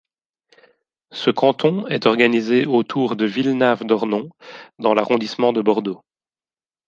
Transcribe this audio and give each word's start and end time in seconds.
Ce 1.11 1.29
canton 1.29 1.85
est 1.85 2.07
organisé 2.07 2.65
autour 2.65 3.15
de 3.15 3.25
Villenave-d'Ornon 3.25 4.31
dans 4.79 4.95
l'arrondissement 4.95 5.53
de 5.53 5.61
Bordeaux. 5.61 6.01